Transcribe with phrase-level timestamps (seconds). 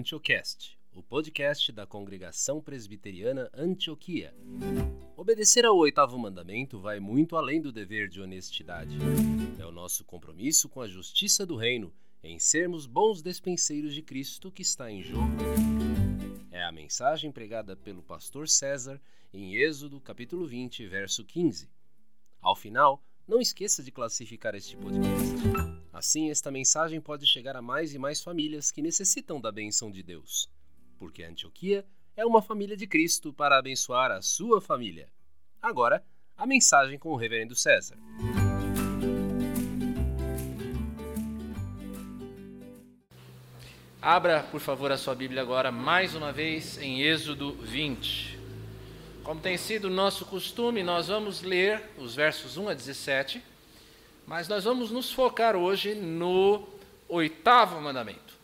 [0.00, 4.34] Antiocast, o podcast da congregação presbiteriana Antioquia.
[5.14, 8.96] Obedecer ao oitavo mandamento vai muito além do dever de honestidade.
[9.58, 11.92] É o nosso compromisso com a justiça do reino,
[12.24, 15.36] em sermos bons despenseiros de Cristo que está em jogo.
[16.50, 18.98] É a mensagem pregada pelo pastor César
[19.34, 21.68] em Êxodo, capítulo 20, verso 15.
[22.40, 25.36] Ao final, não esqueça de classificar este podcast.
[25.92, 30.02] Assim, esta mensagem pode chegar a mais e mais famílias que necessitam da benção de
[30.02, 30.50] Deus.
[30.98, 35.08] Porque Antioquia é uma família de Cristo para abençoar a sua família.
[35.62, 36.04] Agora,
[36.36, 37.96] a mensagem com o Reverendo César.
[44.02, 48.39] Abra, por favor, a sua Bíblia agora, mais uma vez, em Êxodo 20.
[49.22, 53.42] Como tem sido nosso costume, nós vamos ler os versos 1 a 17,
[54.26, 56.66] mas nós vamos nos focar hoje no
[57.06, 58.34] oitavo mandamento,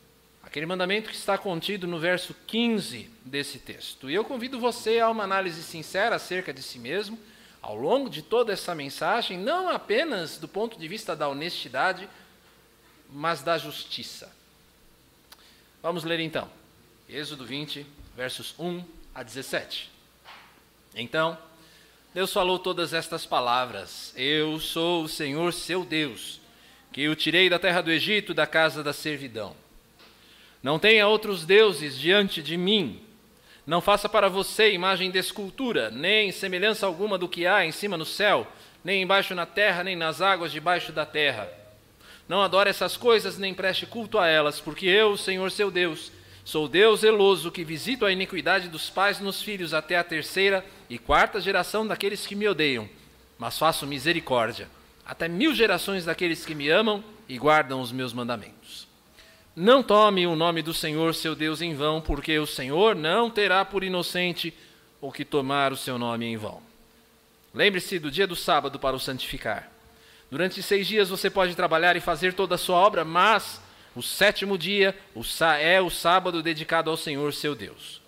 [0.43, 4.11] aquele mandamento que está contido no verso 15 desse texto.
[4.11, 7.19] E eu convido você a uma análise sincera acerca de si mesmo,
[7.63, 12.07] ao longo de toda essa mensagem, não apenas do ponto de vista da honestidade,
[13.11, 14.31] mas da justiça.
[15.83, 16.51] Vamos ler então.
[17.09, 19.96] Êxodo 20, versos 1 a 17.
[20.99, 21.37] Então,
[22.15, 26.41] Deus falou todas estas palavras: Eu sou o Senhor seu Deus,
[26.91, 29.55] que o tirei da terra do Egito, da casa da servidão.
[30.63, 33.03] Não tenha outros deuses diante de mim.
[33.67, 37.99] Não faça para você imagem de escultura, nem semelhança alguma do que há em cima
[37.99, 38.47] no céu,
[38.83, 41.51] nem embaixo na terra, nem nas águas debaixo da terra.
[42.27, 46.11] Não adore essas coisas, nem preste culto a elas, porque eu, Senhor seu Deus,
[46.47, 50.97] sou Deus zeloso que visito a iniquidade dos pais nos filhos até a terceira e
[50.97, 52.89] quarta geração daqueles que me odeiam,
[53.37, 54.69] mas faço misericórdia
[55.07, 58.89] até mil gerações daqueles que me amam e guardam os meus mandamentos.
[59.55, 63.65] Não tome o nome do Senhor seu Deus em vão, porque o Senhor não terá
[63.65, 64.53] por inocente
[65.01, 66.61] o que tomar o seu nome em vão.
[67.55, 69.71] Lembre-se do dia do sábado para o santificar.
[70.31, 73.63] Durante seis dias você pode trabalhar e fazer toda a sua obra, mas
[73.97, 74.95] o sétimo dia
[75.59, 78.03] é o sábado dedicado ao Senhor seu Deus.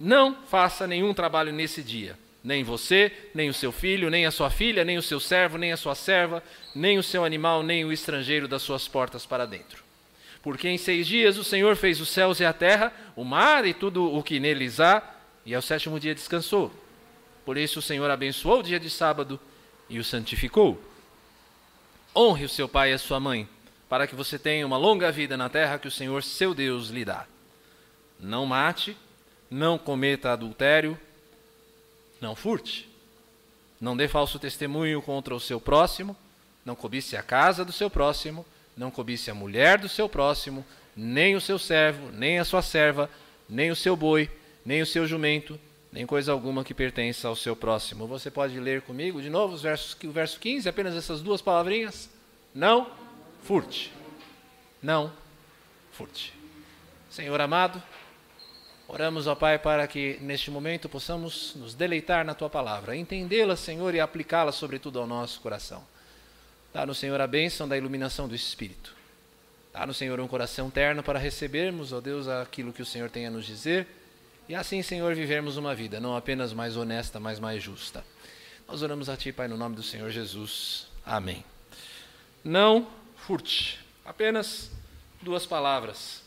[0.00, 4.50] Não faça nenhum trabalho nesse dia, nem você, nem o seu filho, nem a sua
[4.50, 6.42] filha, nem o seu servo, nem a sua serva,
[6.74, 9.84] nem o seu animal, nem o estrangeiro das suas portas para dentro.
[10.42, 13.74] Porque em seis dias o Senhor fez os céus e a terra, o mar e
[13.74, 15.02] tudo o que neles há,
[15.44, 16.72] e ao sétimo dia descansou.
[17.44, 19.38] Por isso o Senhor abençoou o dia de sábado
[19.90, 20.82] e o santificou.
[22.16, 23.48] Honre o seu pai e a sua mãe,
[23.92, 27.04] para que você tenha uma longa vida na terra que o Senhor seu Deus lhe
[27.04, 27.26] dá.
[28.18, 28.96] Não mate,
[29.50, 30.98] não cometa adultério,
[32.18, 32.88] não furte,
[33.78, 36.16] não dê falso testemunho contra o seu próximo,
[36.64, 40.64] não cobice a casa do seu próximo, não cobice a mulher do seu próximo,
[40.96, 43.10] nem o seu servo, nem a sua serva,
[43.46, 44.30] nem o seu boi,
[44.64, 45.60] nem o seu jumento,
[45.92, 48.06] nem coisa alguma que pertença ao seu próximo.
[48.06, 52.08] Você pode ler comigo de novo os versos, o verso 15, apenas essas duas palavrinhas?
[52.54, 53.01] Não
[53.42, 53.92] furte.
[54.82, 55.12] Não
[55.92, 56.32] furte.
[57.10, 57.82] Senhor amado,
[58.88, 63.94] oramos, ó Pai, para que neste momento possamos nos deleitar na tua palavra, entendê-la, Senhor,
[63.94, 65.84] e aplicá-la sobretudo ao nosso coração.
[66.72, 68.96] Dá no Senhor a bênção da iluminação do Espírito.
[69.72, 73.26] Dá no Senhor um coração terno para recebermos, ó Deus, aquilo que o Senhor tem
[73.26, 73.86] a nos dizer.
[74.48, 78.04] E assim, Senhor, vivermos uma vida não apenas mais honesta, mas mais justa.
[78.66, 80.88] Nós oramos a Ti, Pai, no nome do Senhor Jesus.
[81.04, 81.44] Amém.
[82.42, 82.86] Não
[83.22, 83.78] furte.
[84.04, 84.70] Apenas
[85.20, 86.22] duas palavras.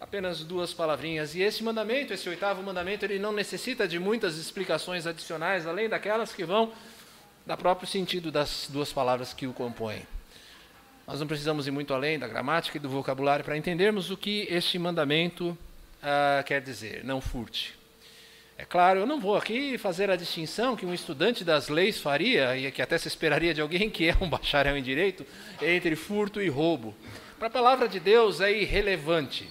[0.00, 1.34] Apenas duas palavrinhas.
[1.34, 6.32] E esse mandamento, esse oitavo mandamento, ele não necessita de muitas explicações adicionais, além daquelas
[6.32, 6.72] que vão
[7.46, 10.02] da próprio sentido das duas palavras que o compõem.
[11.06, 14.48] Nós não precisamos ir muito além da gramática e do vocabulário para entendermos o que
[14.50, 17.04] este mandamento uh, quer dizer.
[17.04, 17.74] Não furte.
[18.58, 22.56] É claro, eu não vou aqui fazer a distinção que um estudante das leis faria,
[22.56, 25.26] e que até se esperaria de alguém que é um bacharel em direito,
[25.60, 26.94] entre furto e roubo.
[27.38, 29.50] Para a palavra de Deus é irrelevante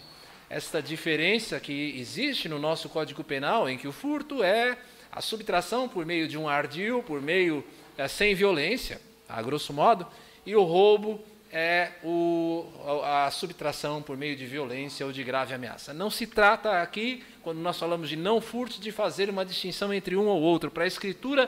[0.49, 4.75] esta diferença que existe no nosso Código Penal, em que o furto é
[5.11, 7.63] a subtração por meio de um ardil, por meio
[7.97, 8.99] é, sem violência,
[9.29, 10.07] a grosso modo,
[10.45, 12.65] e o roubo é o,
[13.03, 15.93] a subtração por meio de violência ou de grave ameaça.
[15.93, 20.15] Não se trata aqui, quando nós falamos de não furto, de fazer uma distinção entre
[20.15, 20.71] um ou outro.
[20.71, 21.47] Para a Escritura,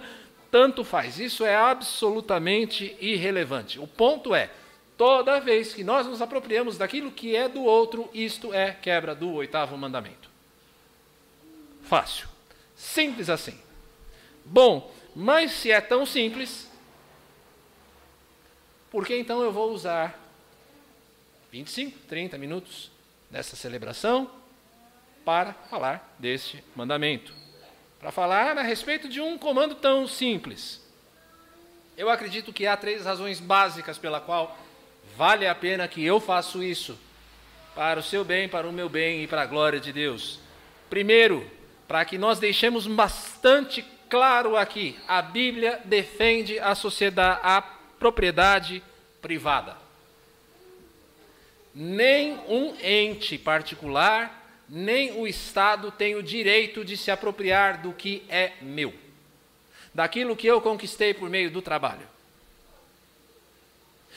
[0.51, 1.19] tanto faz.
[1.19, 3.79] Isso é absolutamente irrelevante.
[3.79, 4.51] O ponto é,
[4.95, 9.33] toda vez que nós nos apropriamos daquilo que é do outro, isto é quebra do
[9.33, 10.29] oitavo mandamento.
[11.81, 12.27] Fácil.
[12.75, 13.59] Simples assim.
[14.45, 16.69] Bom, mas se é tão simples,
[18.91, 20.15] por que então eu vou usar
[21.51, 22.91] 25, 30 minutos
[23.31, 24.29] dessa celebração
[25.27, 27.33] para falar deste mandamento.
[27.99, 30.81] Para falar a respeito de um comando tão simples.
[31.97, 34.57] Eu acredito que há três razões básicas pela qual
[35.17, 36.97] vale a pena que eu faça isso
[37.75, 40.39] para o seu bem, para o meu bem e para a glória de Deus.
[40.89, 41.45] Primeiro,
[41.89, 47.61] para que nós deixemos bastante claro aqui, a Bíblia defende a sociedade, a
[47.99, 48.81] propriedade
[49.21, 49.75] privada.
[51.75, 54.36] Nem um ente particular,
[54.69, 58.93] nem o Estado tem o direito de se apropriar do que é meu,
[59.93, 62.07] daquilo que eu conquistei por meio do trabalho.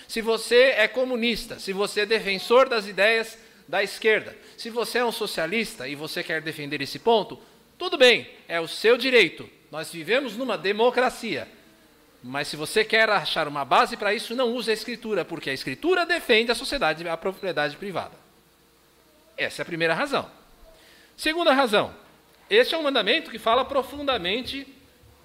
[0.08, 3.38] Se você é comunista, se você é defensor das ideias
[3.68, 7.38] da esquerda, se você é um socialista e você quer defender esse ponto,
[7.78, 9.48] tudo bem, é o seu direito.
[9.70, 11.46] Nós vivemos numa democracia.
[12.22, 15.54] Mas se você quer achar uma base para isso, não use a escritura, porque a
[15.54, 18.14] escritura defende a sociedade, a propriedade privada.
[19.36, 20.39] Essa é a primeira razão.
[21.20, 21.94] Segunda razão,
[22.48, 24.66] este é um mandamento que fala profundamente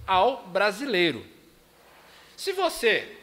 [0.06, 1.26] ao brasileiro.
[2.36, 3.16] Se você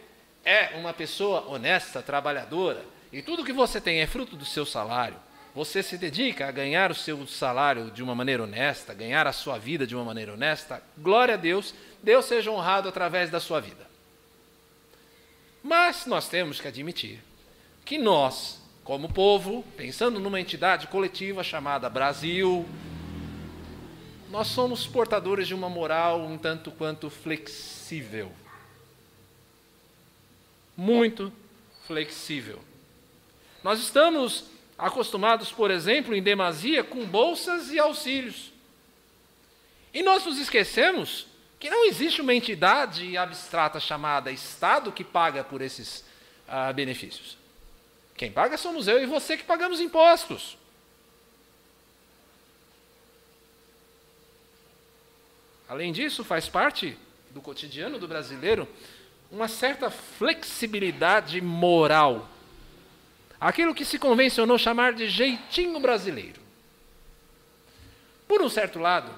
[0.42, 2.82] é uma pessoa honesta, trabalhadora,
[3.12, 5.16] e tudo que você tem é fruto do seu salário,
[5.54, 9.58] você se dedica a ganhar o seu salário de uma maneira honesta, ganhar a sua
[9.58, 13.86] vida de uma maneira honesta, glória a Deus, Deus seja honrado através da sua vida.
[15.62, 17.22] Mas nós temos que admitir
[17.84, 22.66] que nós, como povo, pensando numa entidade coletiva chamada Brasil,
[24.30, 28.32] nós somos portadores de uma moral um tanto quanto flexível.
[30.76, 31.32] Muito
[31.86, 32.60] flexível.
[33.62, 34.46] Nós estamos
[34.76, 38.50] acostumados, por exemplo, em demasia com bolsas e auxílios.
[39.94, 41.26] E nós nos esquecemos
[41.60, 46.04] que não existe uma entidade abstrata chamada Estado que paga por esses
[46.48, 47.41] ah, benefícios.
[48.22, 50.56] Quem paga somos eu e você que pagamos impostos.
[55.68, 56.96] Além disso, faz parte
[57.30, 58.68] do cotidiano do brasileiro
[59.28, 62.28] uma certa flexibilidade moral
[63.40, 66.40] aquilo que se convencionou chamar de jeitinho brasileiro.
[68.28, 69.10] Por um certo lado,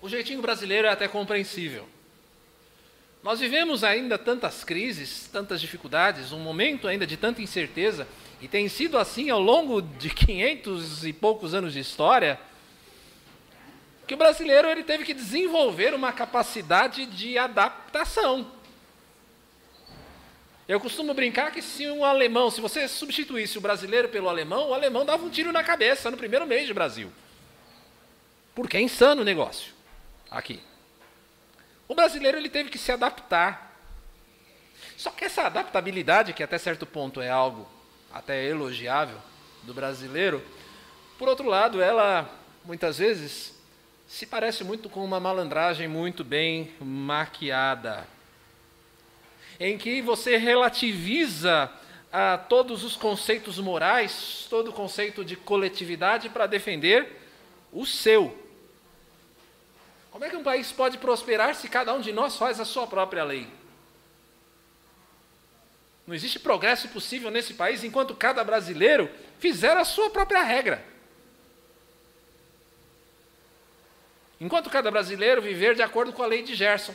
[0.00, 1.88] o jeitinho brasileiro é até compreensível.
[3.22, 8.08] Nós vivemos ainda tantas crises, tantas dificuldades, um momento ainda de tanta incerteza,
[8.40, 12.38] e tem sido assim ao longo de 500 e poucos anos de história,
[14.08, 18.50] que o brasileiro ele teve que desenvolver uma capacidade de adaptação.
[20.66, 24.74] Eu costumo brincar que se um alemão, se você substituísse o brasileiro pelo alemão, o
[24.74, 27.12] alemão dava um tiro na cabeça no primeiro mês de Brasil.
[28.52, 29.72] Porque é insano o negócio
[30.28, 30.60] aqui.
[31.92, 33.78] O brasileiro ele teve que se adaptar.
[34.96, 37.68] Só que essa adaptabilidade, que até certo ponto é algo
[38.10, 39.18] até elogiável
[39.64, 40.42] do brasileiro,
[41.18, 42.34] por outro lado, ela
[42.64, 43.54] muitas vezes
[44.08, 48.08] se parece muito com uma malandragem muito bem maquiada
[49.60, 51.70] em que você relativiza
[52.10, 57.20] ah, todos os conceitos morais, todo o conceito de coletividade para defender
[57.70, 58.41] o seu.
[60.12, 62.86] Como é que um país pode prosperar se cada um de nós faz a sua
[62.86, 63.48] própria lei?
[66.06, 70.84] Não existe progresso possível nesse país enquanto cada brasileiro fizer a sua própria regra.
[74.38, 76.94] Enquanto cada brasileiro viver de acordo com a lei de Gerson.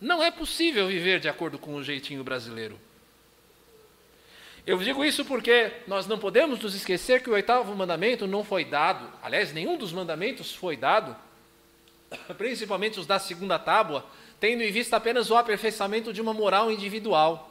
[0.00, 2.78] Não é possível viver de acordo com o jeitinho brasileiro.
[4.64, 8.64] Eu digo isso porque nós não podemos nos esquecer que o oitavo mandamento não foi
[8.64, 11.16] dado, aliás, nenhum dos mandamentos foi dado,
[12.36, 14.04] principalmente os da segunda tábua,
[14.38, 17.48] tendo em vista apenas o aperfeiçoamento de uma moral individual.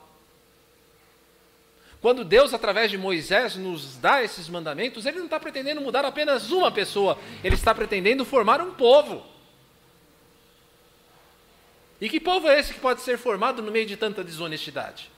[2.02, 6.52] Quando Deus, através de Moisés, nos dá esses mandamentos, Ele não está pretendendo mudar apenas
[6.52, 9.24] uma pessoa, Ele está pretendendo formar um povo.
[12.02, 15.12] E que povo é esse que pode ser formado no meio de tanta desonestidade?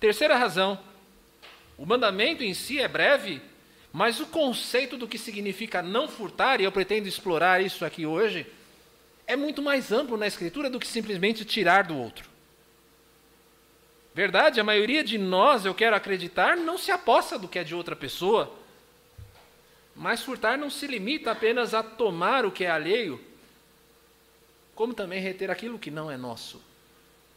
[0.00, 0.80] Terceira razão:
[1.76, 3.42] o mandamento em si é breve,
[3.94, 8.44] mas o conceito do que significa não furtar, e eu pretendo explorar isso aqui hoje,
[9.24, 12.28] é muito mais amplo na Escritura do que simplesmente tirar do outro.
[14.12, 17.72] Verdade, a maioria de nós, eu quero acreditar, não se aposta do que é de
[17.72, 18.52] outra pessoa.
[19.94, 23.20] Mas furtar não se limita apenas a tomar o que é alheio,
[24.74, 26.60] como também reter aquilo que não é nosso.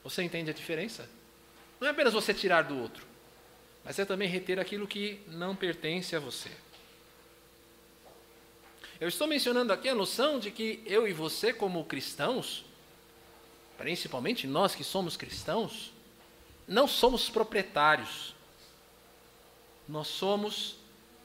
[0.04, 1.08] Você entende a diferença?
[1.80, 3.06] Não é apenas você tirar do outro,
[3.88, 6.52] mas é também reter aquilo que não pertence a você.
[9.00, 12.66] Eu estou mencionando aqui a noção de que eu e você, como cristãos,
[13.78, 15.94] principalmente nós que somos cristãos,
[16.68, 18.36] não somos proprietários.
[19.88, 20.76] Nós somos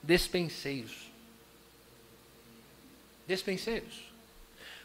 [0.01, 1.11] despenseiros.
[3.27, 4.12] Despenseiros.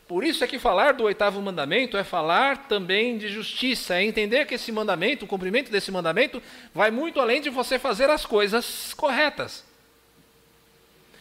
[0.09, 4.47] Por isso é que falar do oitavo mandamento é falar também de justiça, é entender
[4.47, 6.43] que esse mandamento, o cumprimento desse mandamento,
[6.75, 9.67] vai muito além de você fazer as coisas corretas.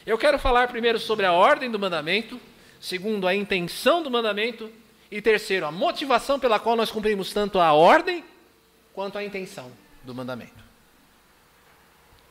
[0.06, 2.39] Eu quero falar primeiro sobre a ordem do mandamento,
[2.79, 4.72] segundo, a intenção do mandamento,
[5.12, 8.24] e terceiro, a motivação pela qual nós cumprimos tanto a ordem
[8.94, 9.70] quanto a intenção
[10.01, 10.63] do mandamento.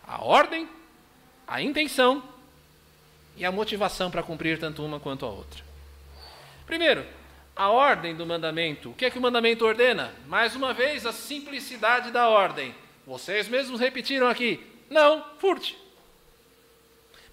[0.06, 0.66] A ordem,
[1.46, 2.22] a intenção
[3.36, 5.65] e a motivação para cumprir tanto uma quanto a outra.
[6.66, 7.06] Primeiro,
[7.54, 8.90] a ordem do mandamento.
[8.90, 10.12] O que é que o mandamento ordena?
[10.26, 12.75] Mais uma vez, a simplicidade da ordem.
[13.06, 15.78] Vocês mesmos repetiram aqui: não furte.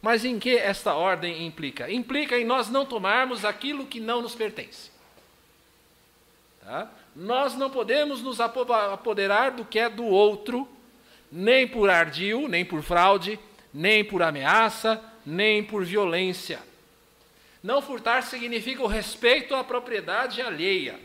[0.02, 1.92] Mas em que esta ordem implica?
[1.92, 4.92] Implica em nós não tomarmos aquilo que não nos pertence.
[6.62, 6.90] Tá?
[7.16, 10.68] Nós não podemos nos apoderar do que é do outro,
[11.32, 13.40] nem por ardil, nem por fraude,
[13.74, 16.60] nem por ameaça, nem por violência.
[17.64, 21.00] Não furtar significa o respeito à propriedade alheia.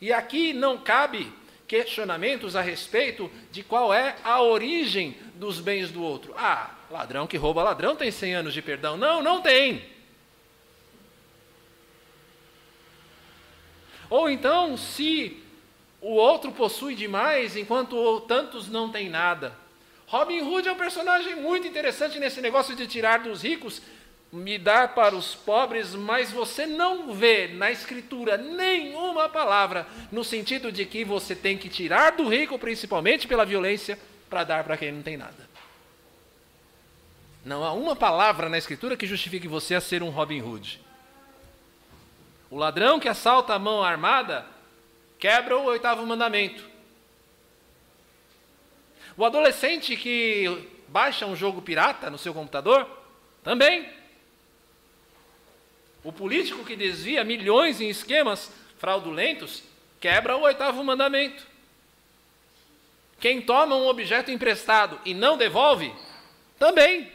[0.00, 1.32] E aqui não cabe
[1.66, 6.32] questionamentos a respeito de qual é a origem dos bens do outro.
[6.36, 8.96] Ah, ladrão que rouba ladrão tem 100 anos de perdão.
[8.96, 9.84] Não, não tem.
[14.08, 15.42] Ou então, se
[16.00, 19.52] o outro possui demais, enquanto tantos não têm nada.
[20.06, 23.82] Robin Hood é um personagem muito interessante nesse negócio de tirar dos ricos
[24.36, 30.70] me dar para os pobres, mas você não vê na Escritura nenhuma palavra no sentido
[30.70, 34.92] de que você tem que tirar do rico, principalmente pela violência, para dar para quem
[34.92, 35.48] não tem nada.
[37.44, 40.80] Não há uma palavra na Escritura que justifique você a ser um Robin Hood.
[42.50, 44.44] O ladrão que assalta a mão armada
[45.18, 46.62] quebra o oitavo mandamento.
[49.16, 52.86] O adolescente que baixa um jogo pirata no seu computador
[53.42, 53.88] também
[56.06, 59.64] o político que desvia milhões em esquemas fraudulentos
[59.98, 61.44] quebra o oitavo mandamento.
[63.18, 65.92] Quem toma um objeto emprestado e não devolve,
[66.60, 67.10] também.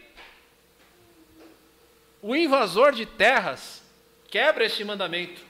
[2.21, 3.81] O invasor de terras
[4.29, 5.41] quebra este mandamento.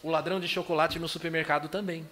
[0.00, 2.08] O ladrão de chocolate no supermercado também.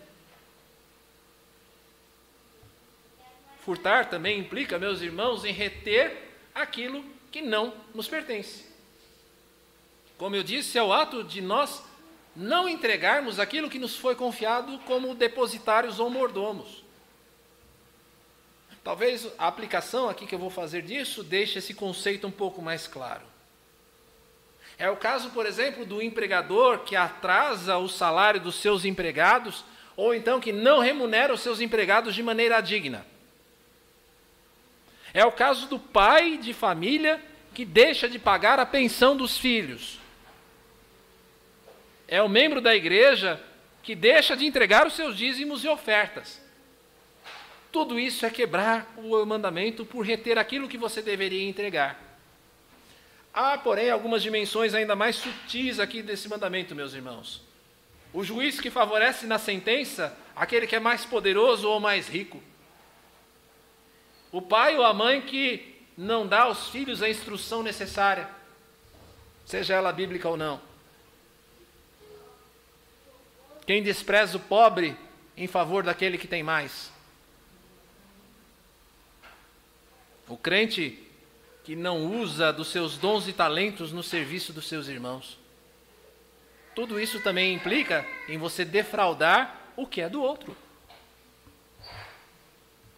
[3.65, 8.68] Furtar também implica, meus irmãos, em reter aquilo que não nos pertence.
[10.19, 11.83] Como eu disse, é o ato de nós
[12.35, 16.85] não entregarmos aquilo que nos foi confiado como depositários ou mordomos.
[18.83, 22.87] Talvez a aplicação aqui que eu vou fazer disso deixe esse conceito um pouco mais
[22.87, 23.23] claro.
[24.77, 29.65] É o caso, por exemplo, do empregador que atrasa o salário dos seus empregados,
[29.97, 33.05] ou então que não remunera os seus empregados de maneira digna.
[35.13, 37.23] É o caso do pai de família
[37.55, 39.99] que deixa de pagar a pensão dos filhos
[42.09, 43.41] é o membro da igreja
[43.83, 46.41] que deixa de entregar os seus dízimos e ofertas.
[47.71, 52.01] Tudo isso é quebrar o mandamento por reter aquilo que você deveria entregar.
[53.33, 57.43] Há, porém, algumas dimensões ainda mais sutis aqui desse mandamento, meus irmãos.
[58.13, 62.43] O juiz que favorece na sentença aquele que é mais poderoso ou mais rico.
[64.33, 68.29] O pai ou a mãe que não dá aos filhos a instrução necessária,
[69.45, 70.68] seja ela bíblica ou não.
[73.69, 74.97] Quem despreza o pobre
[75.37, 76.91] em favor daquele que tem mais?
[80.27, 80.99] O crente
[81.65, 85.37] que não usa dos seus dons e talentos no serviço dos seus irmãos.
[86.75, 90.57] Tudo isso também implica em você defraudar o que é do outro.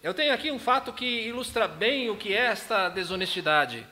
[0.00, 3.84] Eu tenho aqui um fato que ilustra bem o que é esta desonestidade.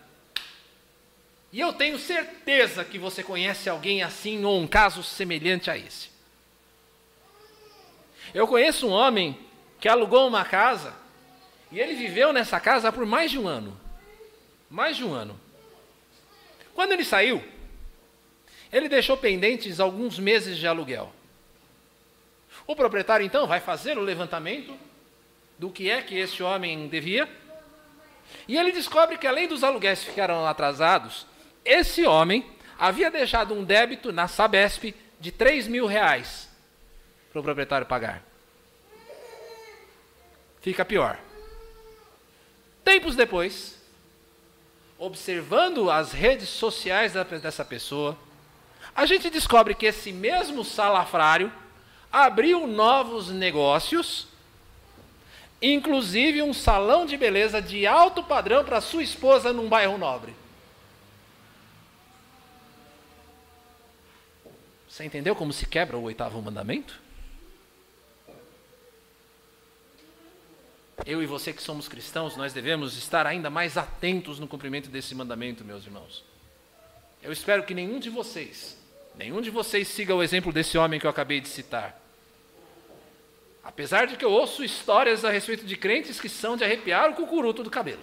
[1.52, 6.17] E eu tenho certeza que você conhece alguém assim ou um caso semelhante a esse.
[8.34, 9.38] Eu conheço um homem
[9.80, 10.94] que alugou uma casa
[11.70, 13.78] e ele viveu nessa casa por mais de um ano.
[14.70, 15.38] Mais de um ano.
[16.74, 17.42] Quando ele saiu,
[18.72, 21.12] ele deixou pendentes alguns meses de aluguel.
[22.66, 24.76] O proprietário então vai fazer o levantamento
[25.58, 27.28] do que é que esse homem devia.
[28.46, 31.26] E ele descobre que além dos aluguéis que ficaram atrasados,
[31.64, 32.44] esse homem
[32.78, 36.47] havia deixado um débito na Sabesp de 3 mil reais
[37.38, 38.22] para o proprietário pagar.
[40.60, 41.18] Fica pior.
[42.84, 43.78] Tempos depois,
[44.98, 48.16] observando as redes sociais dessa pessoa,
[48.94, 51.52] a gente descobre que esse mesmo salafrário
[52.10, 54.28] abriu novos negócios
[55.60, 60.34] inclusive um salão de beleza de alto padrão para sua esposa num bairro nobre.
[64.88, 67.00] Você entendeu como se quebra o oitavo mandamento?
[71.06, 75.14] Eu e você que somos cristãos, nós devemos estar ainda mais atentos no cumprimento desse
[75.14, 76.24] mandamento, meus irmãos.
[77.22, 78.76] Eu espero que nenhum de vocês,
[79.16, 82.00] nenhum de vocês siga o exemplo desse homem que eu acabei de citar.
[83.62, 87.14] Apesar de que eu ouço histórias a respeito de crentes que são de arrepiar o
[87.14, 88.02] cucuruto do cabelo.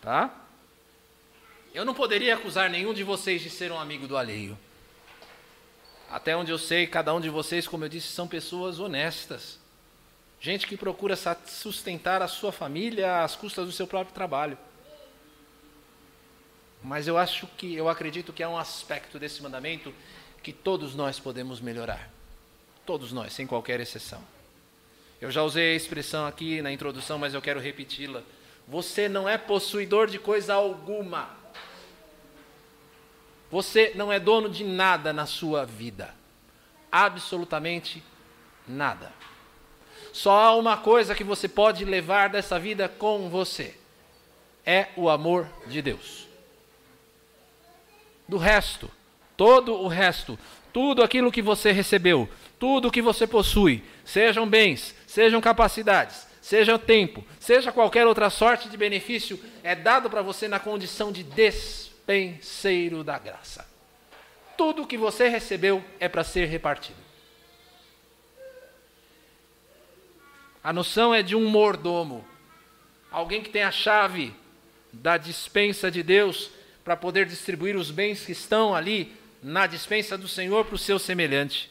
[0.00, 0.34] Tá?
[1.74, 4.58] Eu não poderia acusar nenhum de vocês de ser um amigo do alheio.
[6.10, 9.58] Até onde eu sei, cada um de vocês, como eu disse, são pessoas honestas.
[10.40, 14.56] Gente que procura sustentar a sua família às custas do seu próprio trabalho.
[16.82, 19.92] Mas eu acho que, eu acredito que há um aspecto desse mandamento
[20.42, 22.08] que todos nós podemos melhorar.
[22.86, 24.22] Todos nós, sem qualquer exceção.
[25.20, 28.22] Eu já usei a expressão aqui na introdução, mas eu quero repeti-la.
[28.66, 31.36] Você não é possuidor de coisa alguma.
[33.50, 36.14] Você não é dono de nada na sua vida.
[36.90, 38.02] Absolutamente
[38.66, 39.12] nada.
[40.12, 43.74] Só há uma coisa que você pode levar dessa vida com você:
[44.64, 46.26] é o amor de Deus.
[48.26, 48.90] Do resto,
[49.36, 50.38] todo o resto,
[50.72, 52.28] tudo aquilo que você recebeu,
[52.58, 58.76] tudo que você possui, sejam bens, sejam capacidades, seja tempo, seja qualquer outra sorte de
[58.76, 61.22] benefício, é dado para você na condição de
[62.08, 63.68] despenseiro da graça.
[64.56, 66.98] Tudo que você recebeu é para ser repartido.
[70.64, 72.26] A noção é de um mordomo,
[73.10, 74.34] alguém que tem a chave
[74.92, 76.50] da dispensa de Deus
[76.82, 80.98] para poder distribuir os bens que estão ali na dispensa do Senhor para o seu
[80.98, 81.70] semelhante.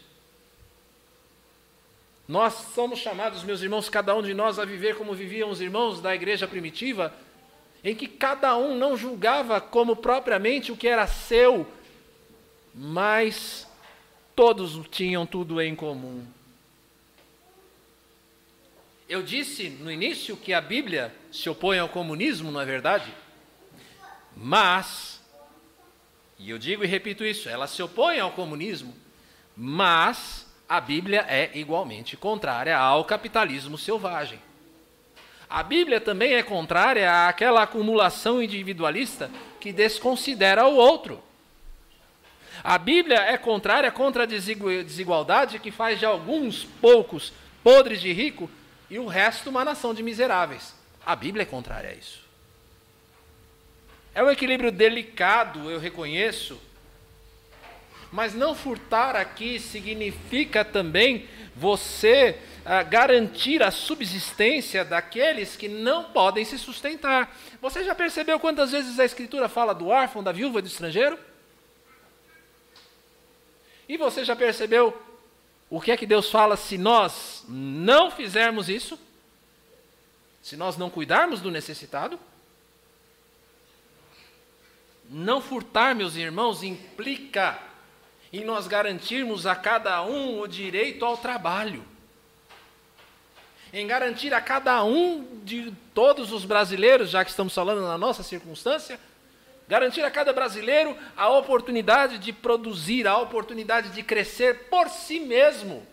[2.28, 6.00] Nós somos chamados, meus irmãos, cada um de nós a viver como viviam os irmãos
[6.00, 7.14] da igreja primitiva,
[7.84, 11.68] em que cada um não julgava como propriamente o que era seu,
[12.74, 13.68] mas
[14.36, 16.26] todos tinham tudo em comum.
[19.10, 23.14] Eu disse no início que a Bíblia se opõe ao comunismo, não é verdade?
[24.36, 25.22] Mas,
[26.38, 28.94] e eu digo e repito isso, ela se opõe ao comunismo,
[29.56, 34.40] mas a Bíblia é igualmente contrária ao capitalismo selvagem.
[35.50, 41.24] A Bíblia também é contrária àquela acumulação individualista que desconsidera o outro.
[42.64, 47.32] A Bíblia é contrária contra a desigualdade que faz de alguns poucos
[47.64, 48.50] podres de rico
[48.90, 50.76] e o resto uma nação de miseráveis.
[51.06, 52.20] A Bíblia é contrária a isso.
[54.14, 56.60] É um equilíbrio delicado, eu reconheço,
[58.12, 62.38] mas não furtar aqui significa também você
[62.70, 67.34] ah, garantir a subsistência daqueles que não podem se sustentar.
[67.62, 71.18] Você já percebeu quantas vezes a Escritura fala do órfão, da viúva e do estrangeiro?
[73.88, 75.02] E você já percebeu
[75.70, 79.00] o que é que Deus fala se nós não fizermos isso?
[80.42, 82.20] Se nós não cuidarmos do necessitado?
[85.10, 87.58] Não furtar, meus irmãos, implica
[88.34, 91.82] em nós garantirmos a cada um o direito ao trabalho,
[93.74, 98.24] em garantir a cada um de todos os brasileiros, já que estamos falando na nossa
[98.24, 99.00] circunstância,
[99.68, 105.86] garantir a cada brasileiro a oportunidade de produzir, a oportunidade de crescer por si mesmo.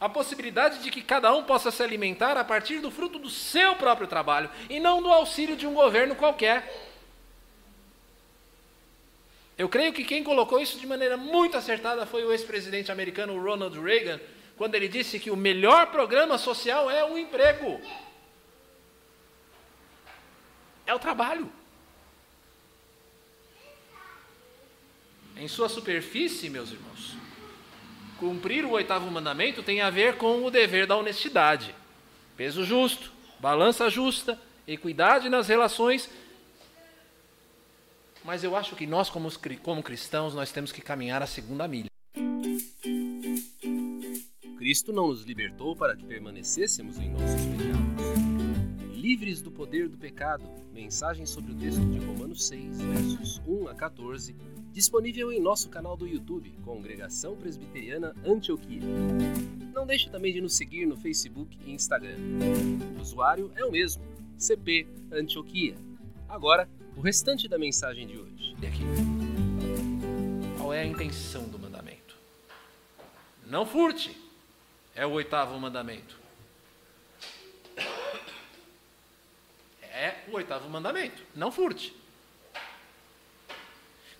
[0.00, 3.76] A possibilidade de que cada um possa se alimentar a partir do fruto do seu
[3.76, 6.90] próprio trabalho e não do auxílio de um governo qualquer.
[9.56, 13.78] Eu creio que quem colocou isso de maneira muito acertada foi o ex-presidente americano Ronald
[13.80, 14.18] Reagan,
[14.62, 17.80] quando ele disse que o melhor programa social é o emprego.
[20.86, 21.52] É o trabalho.
[25.36, 27.16] Em sua superfície, meus irmãos,
[28.20, 31.74] cumprir o oitavo mandamento tem a ver com o dever da honestidade,
[32.36, 36.08] peso justo, balança justa, equidade nas relações
[38.24, 39.28] mas eu acho que nós, como,
[39.82, 41.91] cristãos, nós temos que caminhar a segunda milha.
[44.62, 48.96] Cristo não nos libertou para que permanecêssemos em nossos pecados.
[48.96, 53.74] Livres do poder do pecado, mensagem sobre o texto de Romanos 6, versos 1 a
[53.74, 54.36] 14,
[54.72, 58.82] disponível em nosso canal do YouTube, Congregação Presbiteriana Antioquia.
[59.74, 62.18] Não deixe também de nos seguir no Facebook e Instagram.
[62.96, 64.04] O usuário é o mesmo,
[64.38, 65.74] CP Antioquia.
[66.28, 68.54] Agora, o restante da mensagem de hoje.
[68.62, 68.84] E aqui.
[70.56, 72.16] Qual é a intenção do mandamento?
[73.44, 74.21] Não furte.
[74.94, 76.16] É o oitavo mandamento?
[79.82, 81.22] É o oitavo mandamento.
[81.34, 81.94] Não furte.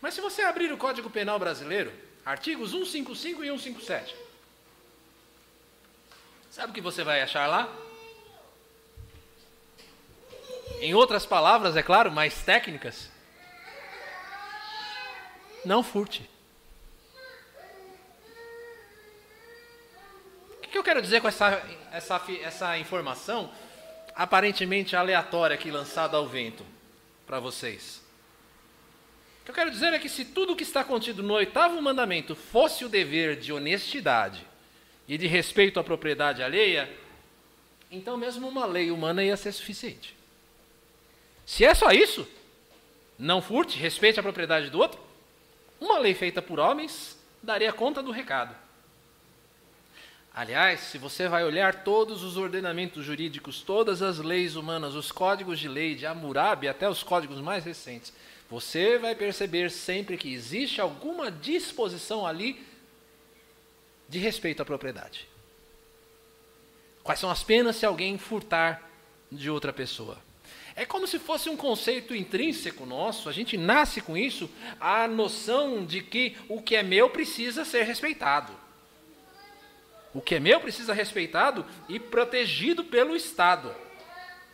[0.01, 1.93] Mas se você abrir o Código Penal brasileiro,
[2.27, 4.17] artigos 155 e 157,
[6.51, 7.73] sabe o que você vai achar lá?
[10.81, 13.09] Em outras palavras, é claro, mais técnicas,
[15.65, 16.29] não furte.
[20.59, 23.53] O que eu quero dizer com essa, essa, essa informação
[24.15, 26.65] aparentemente aleatória aqui lançada ao vento
[27.27, 28.03] para vocês?
[29.43, 31.81] O que eu quero dizer é que se tudo o que está contido no oitavo
[31.83, 34.47] mandamento fosse o dever de honestidade
[35.07, 36.91] e de respeito à propriedade alheia,
[37.91, 40.17] então mesmo uma lei humana ia ser suficiente.
[41.45, 42.27] Se é só isso,
[43.19, 44.99] não furte, respeite a propriedade do outro,
[45.79, 48.57] uma lei feita por homens daria conta do recado.
[50.35, 55.59] Aliás, se você vai olhar todos os ordenamentos jurídicos, todas as leis humanas, os códigos
[55.59, 58.15] de lei de Hammurabi, até os códigos mais recentes,
[58.49, 62.65] você vai perceber sempre que existe alguma disposição ali
[64.09, 65.29] de respeito à propriedade.
[67.03, 68.89] Quais são as penas se alguém furtar
[69.31, 70.19] de outra pessoa?
[70.75, 75.85] É como se fosse um conceito intrínseco nosso, a gente nasce com isso, a noção
[75.85, 78.62] de que o que é meu precisa ser respeitado.
[80.15, 83.75] O que é meu precisa ser respeitado e protegido pelo Estado.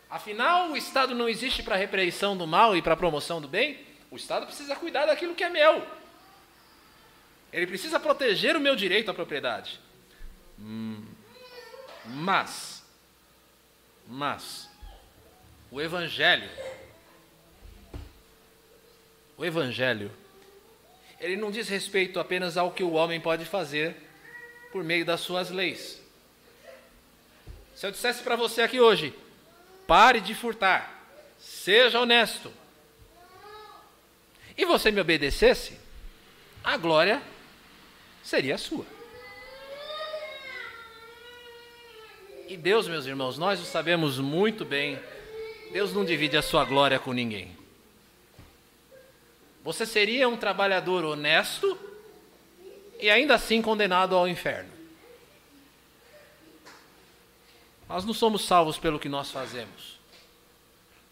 [0.09, 3.49] Afinal, o Estado não existe para a repreensão do mal e para a promoção do
[3.49, 3.79] bem.
[4.11, 5.87] O Estado precisa cuidar daquilo que é meu.
[7.53, 9.81] Ele precisa proteger o meu direito à propriedade.
[10.59, 11.05] Hum,
[12.05, 12.85] mas,
[14.07, 14.69] mas,
[15.71, 16.49] o Evangelho,
[19.37, 20.11] o Evangelho,
[21.21, 24.08] ele não diz respeito apenas ao que o homem pode fazer
[24.73, 26.01] por meio das suas leis.
[27.75, 29.15] Se eu dissesse para você aqui hoje,
[29.87, 31.05] pare de furtar,
[31.39, 32.53] seja honesto,
[34.57, 35.79] e você me obedecesse,
[36.65, 37.23] a glória
[38.23, 38.85] seria sua.
[42.49, 44.99] E Deus, meus irmãos, nós o sabemos muito bem
[45.71, 47.57] Deus não divide a sua glória com ninguém.
[49.63, 51.79] Você seria um trabalhador honesto
[52.99, 54.71] e ainda assim condenado ao inferno.
[57.89, 59.99] Nós não somos salvos pelo que nós fazemos.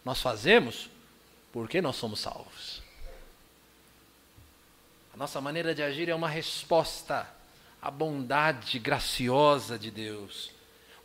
[0.05, 0.89] Nós fazemos
[1.51, 2.81] porque nós somos salvos.
[5.13, 7.27] A nossa maneira de agir é uma resposta
[7.81, 10.55] à bondade graciosa de Deus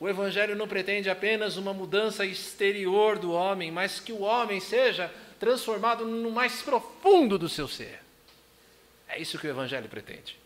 [0.03, 5.09] o Evangelho não pretende apenas uma mudança exterior do homem, mas que o homem seja
[5.39, 8.01] transformado no mais profundo do seu ser.
[9.09, 10.37] É isso que o Evangelho pretende.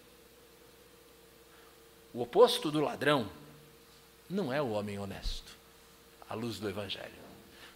[2.16, 3.28] O oposto do ladrão
[4.30, 5.54] não é o homem honesto,
[6.26, 7.12] à luz do Evangelho.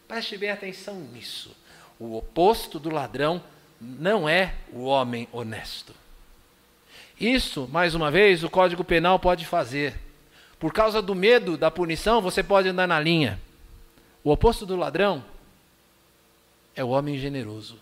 [0.08, 1.54] Preste bem atenção nisso.
[1.98, 3.42] O oposto do ladrão
[3.78, 5.94] não é o homem honesto.
[7.20, 9.94] Isso, mais uma vez, o Código Penal pode fazer
[10.58, 13.38] por causa do medo da punição, você pode andar na linha.
[14.24, 15.22] O oposto do ladrão
[16.74, 17.76] é o homem generoso.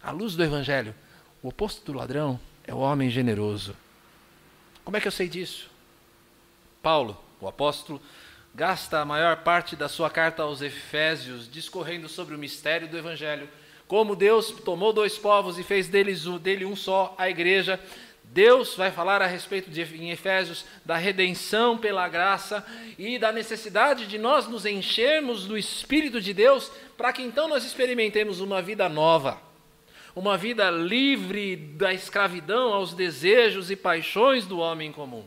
[0.00, 0.94] À luz do Evangelho,
[1.42, 3.74] o oposto do ladrão é o homem generoso.
[4.84, 5.70] Como é que eu sei disso?
[6.82, 8.00] Paulo, o apóstolo,
[8.54, 13.48] gasta a maior parte da sua carta aos Efésios discorrendo sobre o mistério do Evangelho.
[13.88, 17.80] Como Deus tomou dois povos e fez deles, dele um só, a igreja,
[18.24, 22.64] Deus vai falar a respeito de, em Efésios da redenção pela graça
[22.98, 27.64] e da necessidade de nós nos enchermos do Espírito de Deus para que então nós
[27.64, 29.40] experimentemos uma vida nova,
[30.14, 35.24] uma vida livre da escravidão aos desejos e paixões do homem comum.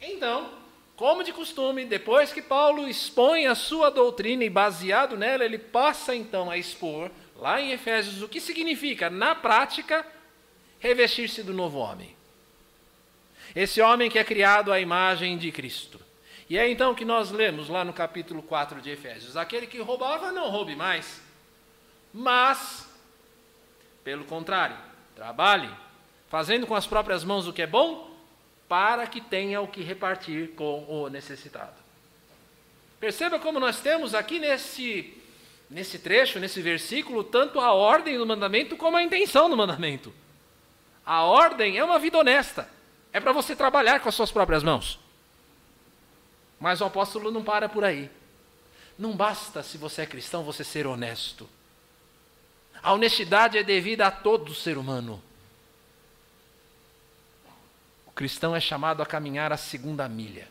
[0.00, 0.50] Então,
[0.96, 6.14] como de costume, depois que Paulo expõe a sua doutrina e baseado nela, ele passa
[6.14, 10.06] então a expor, lá em Efésios, o que significa, na prática,
[10.78, 12.14] revestir-se do novo homem.
[13.56, 16.00] Esse homem que é criado à imagem de Cristo.
[16.48, 20.30] E é então que nós lemos lá no capítulo 4 de Efésios: aquele que roubava,
[20.30, 21.20] não roube mais,
[22.12, 22.83] mas,
[24.04, 24.76] pelo contrário,
[25.16, 25.70] trabalhe,
[26.28, 28.14] fazendo com as próprias mãos o que é bom,
[28.68, 31.82] para que tenha o que repartir com o necessitado.
[33.00, 35.12] Perceba como nós temos aqui nesse,
[35.68, 40.12] nesse trecho, nesse versículo, tanto a ordem do mandamento como a intenção do mandamento.
[41.04, 42.68] A ordem é uma vida honesta.
[43.12, 44.98] É para você trabalhar com as suas próprias mãos.
[46.58, 48.10] Mas o apóstolo não para por aí.
[48.98, 51.48] Não basta, se você é cristão, você ser honesto.
[52.84, 55.20] A honestidade é devida a todo ser humano.
[58.14, 60.48] cristão é chamado a caminhar a segunda milha.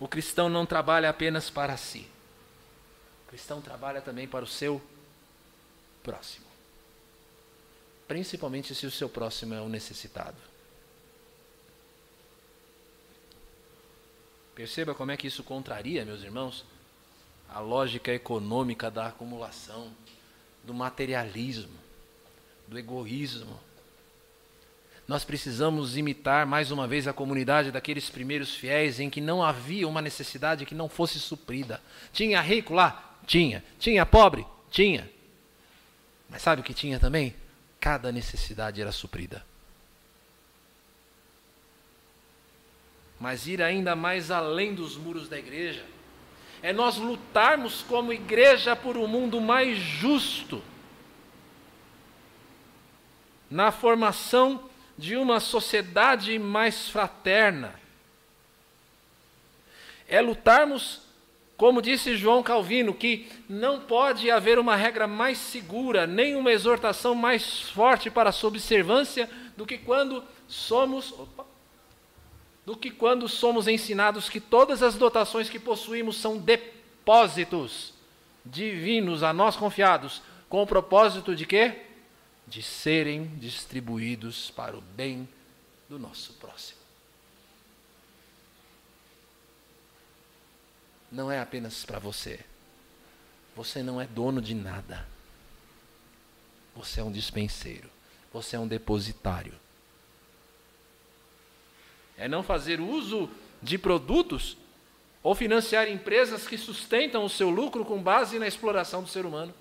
[0.00, 2.08] O cristão não trabalha apenas para si.
[3.24, 4.82] O cristão trabalha também para o seu
[6.02, 6.46] próximo.
[8.08, 10.38] Principalmente se o seu próximo é o necessitado.
[14.54, 16.64] Perceba como é que isso contraria, meus irmãos,
[17.48, 19.92] a lógica econômica da acumulação,
[20.66, 21.78] do materialismo,
[22.66, 23.58] do egoísmo.
[25.06, 29.86] Nós precisamos imitar mais uma vez a comunidade daqueles primeiros fiéis em que não havia
[29.86, 31.80] uma necessidade que não fosse suprida.
[32.12, 33.16] Tinha rico lá?
[33.24, 33.62] Tinha.
[33.78, 34.44] Tinha pobre?
[34.68, 35.08] Tinha.
[36.28, 37.32] Mas sabe o que tinha também?
[37.78, 39.46] Cada necessidade era suprida.
[43.20, 45.84] Mas ir ainda mais além dos muros da igreja
[46.62, 50.62] é nós lutarmos como igreja por um mundo mais justo,
[53.50, 57.74] na formação de uma sociedade mais fraterna.
[60.08, 61.06] É lutarmos
[61.56, 67.14] como disse João Calvino, que não pode haver uma regra mais segura, nem uma exortação
[67.14, 71.46] mais forte para a subservância do que quando somos opa,
[72.66, 77.94] do que quando somos ensinados que todas as dotações que possuímos são depósitos
[78.44, 81.84] divinos a nós confiados, com o propósito de quê?
[82.46, 85.28] De serem distribuídos para o bem
[85.88, 86.86] do nosso próximo.
[91.10, 92.40] não é apenas para você.
[93.56, 95.06] Você não é dono de nada.
[96.74, 97.88] Você é um dispenseiro.
[98.32, 99.54] Você é um depositário.
[102.16, 103.30] É não fazer uso
[103.62, 104.56] de produtos
[105.22, 109.52] ou financiar empresas que sustentam o seu lucro com base na exploração do ser humano.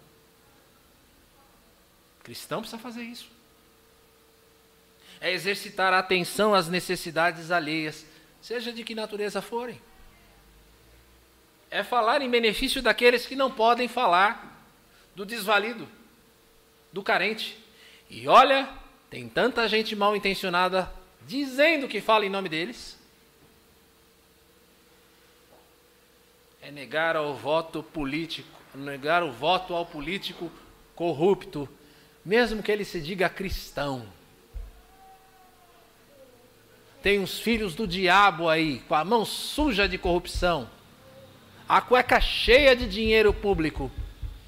[2.23, 3.29] Cristão precisa fazer isso.
[5.19, 8.05] É exercitar a atenção às necessidades alheias,
[8.41, 9.79] seja de que natureza forem
[11.75, 14.63] é falar em benefício daqueles que não podem falar,
[15.13, 15.85] do desvalido,
[16.91, 17.57] do carente.
[18.09, 18.69] E olha,
[19.09, 20.89] tem tanta gente mal intencionada
[21.27, 22.97] dizendo que fala em nome deles.
[26.61, 30.51] É negar ao voto político, negar o voto ao político
[30.95, 31.69] corrupto,
[32.23, 34.07] mesmo que ele se diga cristão.
[37.03, 40.67] Tem uns filhos do diabo aí, com a mão suja de corrupção
[41.67, 43.91] a cueca cheia de dinheiro público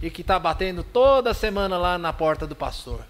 [0.01, 3.03] e que está batendo toda semana lá na porta do pastor.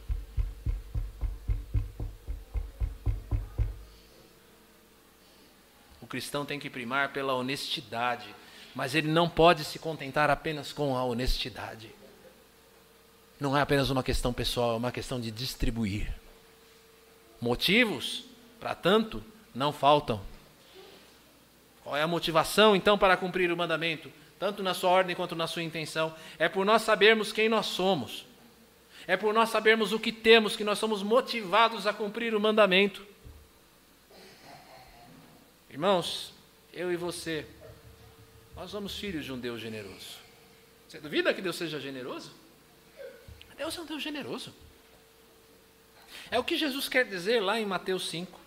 [6.07, 8.33] O cristão tem que primar pela honestidade,
[8.73, 11.93] mas ele não pode se contentar apenas com a honestidade.
[13.37, 16.09] Não é apenas uma questão pessoal, é uma questão de distribuir.
[17.41, 18.23] Motivos,
[18.57, 19.21] para tanto,
[19.53, 20.21] não faltam.
[21.83, 24.09] Qual é a motivação então para cumprir o mandamento?
[24.39, 26.15] Tanto na sua ordem quanto na sua intenção.
[26.39, 28.25] É por nós sabermos quem nós somos.
[29.05, 33.05] É por nós sabermos o que temos que nós somos motivados a cumprir o mandamento.
[35.77, 36.33] Irmãos,
[36.73, 37.45] eu e você,
[38.55, 40.17] nós somos filhos de um Deus generoso.
[40.89, 42.31] Você duvida que Deus seja generoso?
[43.55, 44.51] Deus é um Deus generoso.
[46.31, 48.39] É o que Jesus quer dizer lá em Mateus 5.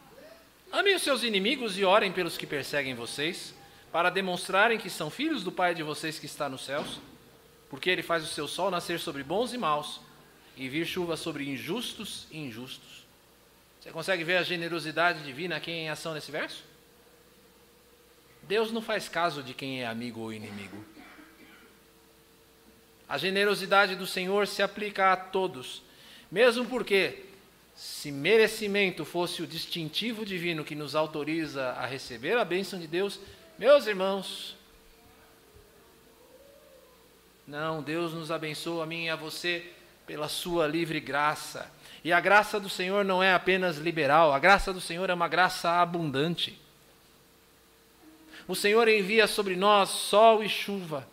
[0.73, 3.55] Amem os seus inimigos e orem pelos que perseguem vocês,
[3.93, 6.99] para demonstrarem que são filhos do Pai de vocês que está nos céus,
[7.69, 10.01] porque ele faz o seu sol nascer sobre bons e maus
[10.57, 13.07] e vir chuva sobre injustos e injustos.
[13.81, 16.70] Você consegue ver a generosidade divina aqui em ação nesse verso?
[18.51, 20.85] Deus não faz caso de quem é amigo ou inimigo.
[23.09, 25.85] A generosidade do Senhor se aplica a todos,
[26.29, 27.27] mesmo porque
[27.77, 33.21] se merecimento fosse o distintivo divino que nos autoriza a receber a bênção de Deus,
[33.57, 34.57] meus irmãos,
[37.47, 39.71] não, Deus nos abençoa a mim e a você
[40.09, 41.71] pela sua livre graça.
[42.03, 45.29] E a graça do Senhor não é apenas liberal, a graça do Senhor é uma
[45.29, 46.61] graça abundante.
[48.51, 51.07] O Senhor envia sobre nós sol e chuva.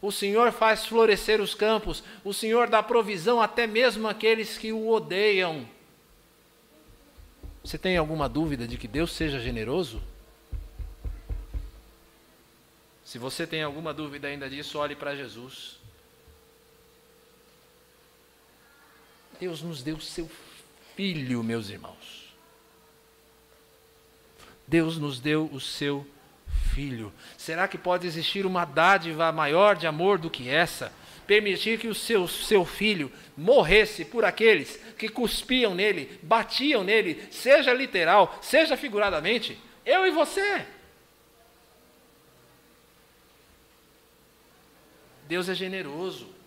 [0.00, 4.88] O Senhor faz florescer os campos, o Senhor dá provisão até mesmo àqueles que o
[4.88, 5.68] odeiam.
[7.62, 10.02] Você tem alguma dúvida de que Deus seja generoso?
[13.04, 15.78] Se você tem alguma dúvida ainda disso, olhe para Jesus.
[19.38, 20.30] Deus nos deu seu
[20.96, 22.34] filho, meus irmãos.
[24.66, 26.17] Deus nos deu o seu filho.
[27.36, 30.92] Será que pode existir uma dádiva maior de amor do que essa?
[31.28, 37.74] permitir que o seu, seu filho morresse por aqueles que cuspiam nele, batiam nele, seja
[37.74, 39.58] literal, seja figuradamente?
[39.84, 40.64] Eu e você.
[45.28, 46.37] Deus é generoso.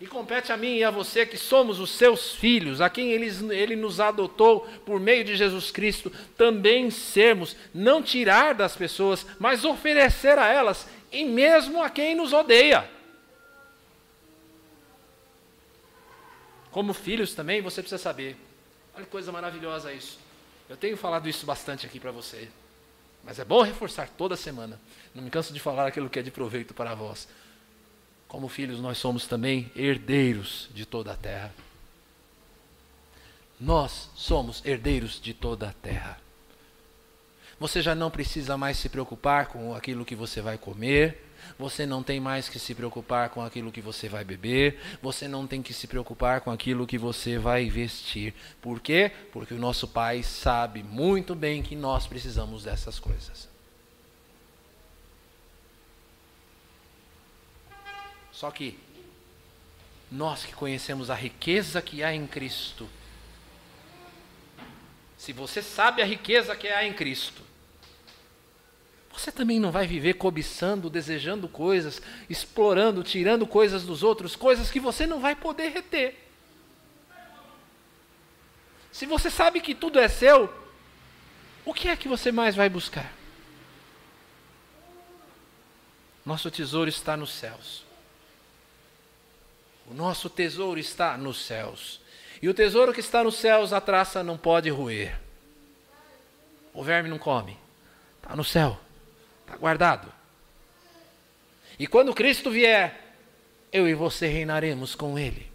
[0.00, 3.28] E compete a mim e a você que somos os seus filhos, a quem ele,
[3.54, 9.64] ele nos adotou por meio de Jesus Cristo, também sermos, não tirar das pessoas, mas
[9.64, 12.90] oferecer a elas, e mesmo a quem nos odeia.
[16.70, 18.36] Como filhos também, você precisa saber.
[18.94, 20.18] Olha que coisa maravilhosa isso.
[20.68, 22.50] Eu tenho falado isso bastante aqui para você.
[23.24, 24.78] Mas é bom reforçar toda semana.
[25.14, 27.26] Não me canso de falar aquilo que é de proveito para vós.
[28.36, 31.54] Como filhos, nós somos também herdeiros de toda a terra.
[33.58, 36.20] Nós somos herdeiros de toda a terra.
[37.58, 41.24] Você já não precisa mais se preocupar com aquilo que você vai comer,
[41.58, 45.46] você não tem mais que se preocupar com aquilo que você vai beber, você não
[45.46, 48.34] tem que se preocupar com aquilo que você vai vestir.
[48.60, 49.12] Por quê?
[49.32, 53.55] Porque o nosso Pai sabe muito bem que nós precisamos dessas coisas.
[58.36, 58.78] Só que
[60.12, 62.86] nós que conhecemos a riqueza que há em Cristo,
[65.16, 67.40] se você sabe a riqueza que há em Cristo,
[69.10, 74.78] você também não vai viver cobiçando, desejando coisas, explorando, tirando coisas dos outros, coisas que
[74.78, 76.28] você não vai poder reter.
[78.92, 80.52] Se você sabe que tudo é seu,
[81.64, 83.10] o que é que você mais vai buscar?
[86.22, 87.85] Nosso tesouro está nos céus.
[89.88, 92.00] O nosso tesouro está nos céus.
[92.42, 95.18] E o tesouro que está nos céus, a traça não pode roer.
[96.74, 97.56] O verme não come.
[98.22, 98.78] Está no céu.
[99.42, 100.12] Está guardado.
[101.78, 103.14] E quando Cristo vier,
[103.72, 105.50] eu e você reinaremos com Ele.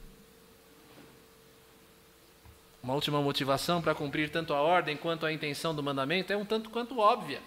[2.82, 6.46] Uma última motivação para cumprir tanto a ordem quanto a intenção do mandamento é um
[6.46, 7.42] tanto quanto óbvia.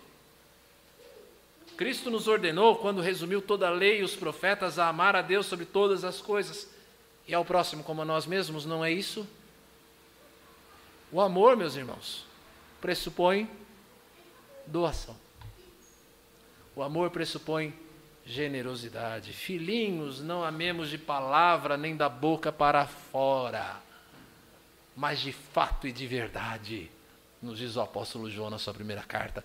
[1.76, 5.46] Cristo nos ordenou, quando resumiu toda a lei e os profetas, a amar a Deus
[5.46, 6.73] sobre todas as coisas
[7.26, 9.26] e ao próximo como a nós mesmos, não é isso?
[11.10, 12.26] O amor, meus irmãos,
[12.80, 13.48] pressupõe
[14.66, 15.16] doação.
[16.76, 17.72] O amor pressupõe
[18.26, 19.32] generosidade.
[19.32, 23.76] Filhinhos, não amemos de palavra nem da boca para fora,
[24.96, 26.90] mas de fato e de verdade,
[27.40, 29.44] nos diz o apóstolo João na sua primeira carta.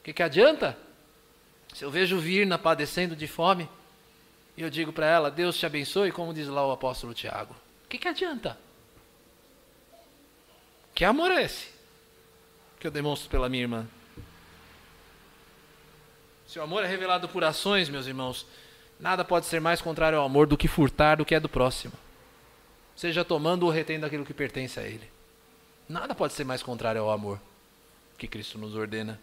[0.00, 0.76] O que, que adianta?
[1.74, 3.68] Se eu vejo Virna padecendo de fome,
[4.56, 7.54] e eu digo para ela, Deus te abençoe, como diz lá o apóstolo Tiago.
[7.84, 8.58] O que, que adianta?
[10.94, 11.68] Que amor é esse
[12.80, 13.86] que eu demonstro pela minha irmã?
[16.46, 18.46] Se o amor é revelado por ações, meus irmãos,
[18.98, 21.92] nada pode ser mais contrário ao amor do que furtar do que é do próximo.
[22.94, 25.10] Seja tomando ou retendo aquilo que pertence a ele.
[25.88, 27.38] Nada pode ser mais contrário ao amor
[28.16, 29.20] que Cristo nos ordena.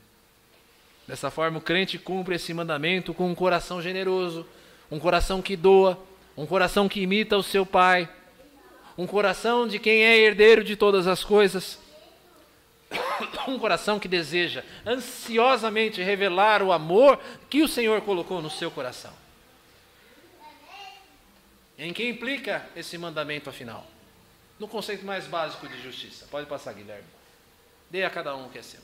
[1.07, 4.45] Dessa forma, o crente cumpre esse mandamento com um coração generoso,
[4.91, 6.01] um coração que doa,
[6.37, 8.09] um coração que imita o seu pai,
[8.97, 11.79] um coração de quem é herdeiro de todas as coisas,
[13.47, 17.19] um coração que deseja ansiosamente revelar o amor
[17.49, 19.13] que o Senhor colocou no seu coração.
[21.77, 23.85] Em que implica esse mandamento afinal?
[24.59, 26.27] No conceito mais básico de justiça.
[26.29, 27.07] Pode passar, Guilherme.
[27.89, 28.79] Dê a cada um o que é seu.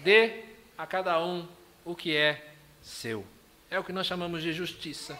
[0.00, 0.44] Dê
[0.76, 1.46] a cada um
[1.84, 2.52] o que é
[2.82, 3.24] seu.
[3.70, 5.18] É o que nós chamamos de justiça.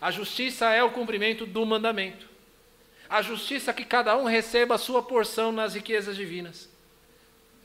[0.00, 2.28] A justiça é o cumprimento do mandamento.
[3.08, 6.70] A justiça é que cada um receba a sua porção nas riquezas divinas.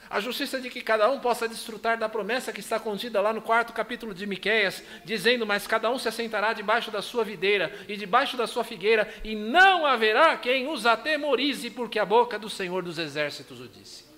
[0.09, 3.41] A justiça de que cada um possa desfrutar da promessa que está contida lá no
[3.41, 7.97] quarto capítulo de Miqueias, dizendo: Mas cada um se assentará debaixo da sua videira e
[7.97, 12.83] debaixo da sua figueira, e não haverá quem os atemorize, porque a boca do Senhor
[12.83, 14.14] dos Exércitos o disse.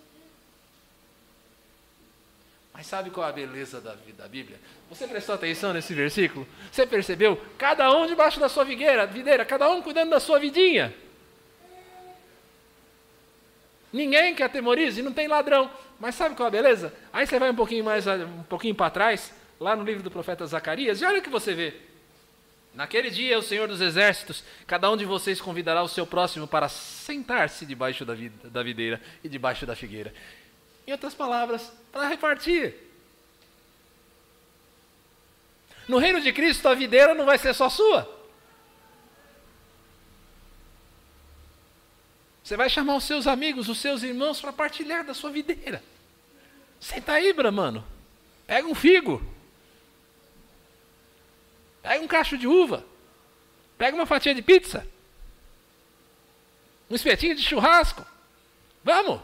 [2.77, 4.59] Mas sabe qual é a beleza da, da Bíblia?
[4.87, 6.47] Você prestou atenção nesse versículo?
[6.71, 7.41] Você percebeu?
[7.57, 10.93] Cada um debaixo da sua videira, videira, cada um cuidando da sua vidinha.
[13.91, 15.71] Ninguém que atemorize, não tem ladrão.
[15.99, 16.93] Mas sabe qual é a beleza?
[17.11, 20.45] Aí você vai um pouquinho mais um pouquinho para trás, lá no livro do profeta
[20.45, 21.73] Zacarias, e olha o que você vê.
[22.75, 26.69] Naquele dia, o Senhor dos Exércitos, cada um de vocês convidará o seu próximo para
[26.69, 30.13] sentar-se debaixo da videira e debaixo da figueira.
[30.87, 32.73] Em outras palavras, para repartir.
[35.85, 38.17] No reino de Cristo, a videira não vai ser só sua.
[42.41, 45.83] Você vai chamar os seus amigos, os seus irmãos para partilhar da sua videira.
[46.79, 47.85] Senta aí, Bramano.
[48.45, 49.21] Pega um figo.
[51.81, 52.85] Pega um cacho de uva.
[53.77, 54.87] Pega uma fatia de pizza.
[56.89, 58.05] Um espetinho de churrasco.
[58.81, 59.21] Vamos!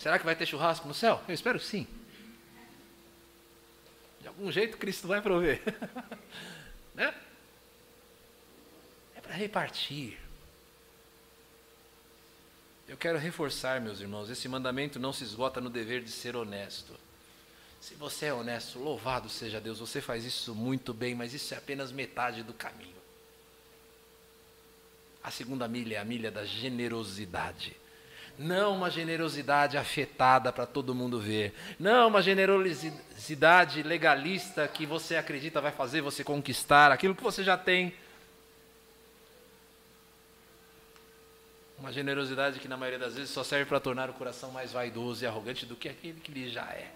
[0.00, 1.22] Será que vai ter churrasco no céu?
[1.28, 1.86] Eu espero sim.
[4.18, 5.62] De algum jeito Cristo vai prover.
[6.96, 7.14] né?
[9.14, 10.18] É para repartir.
[12.88, 16.94] Eu quero reforçar, meus irmãos, esse mandamento não se esgota no dever de ser honesto.
[17.78, 21.58] Se você é honesto, louvado seja Deus, você faz isso muito bem, mas isso é
[21.58, 22.96] apenas metade do caminho.
[25.22, 27.76] A segunda milha é a milha da generosidade.
[28.42, 31.54] Não uma generosidade afetada para todo mundo ver.
[31.78, 37.58] Não uma generosidade legalista que você acredita vai fazer você conquistar aquilo que você já
[37.58, 37.94] tem.
[41.78, 45.22] Uma generosidade que na maioria das vezes só serve para tornar o coração mais vaidoso
[45.22, 46.90] e arrogante do que aquele que ele já é.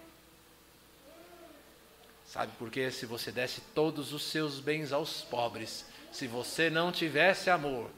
[2.25, 2.89] Sabe por quê?
[2.89, 7.91] Se você desse todos os seus bens aos pobres, se você não tivesse amor,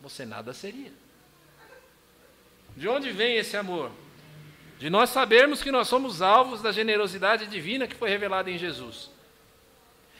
[0.00, 1.07] você nada seria.
[2.78, 3.90] De onde vem esse amor?
[4.78, 9.10] De nós sabermos que nós somos alvos da generosidade divina que foi revelada em Jesus.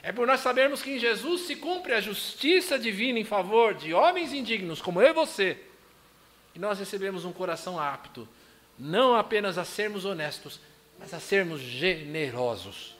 [0.03, 3.95] É por nós sabermos que em Jesus se cumpre a justiça divina em favor de
[3.95, 5.57] homens indignos como eu e você,
[6.53, 8.29] que nós recebemos um coração apto,
[8.77, 10.59] não apenas a sermos honestos,
[10.99, 12.97] mas a sermos generosos.